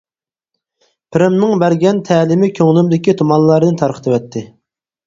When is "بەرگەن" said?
1.65-2.01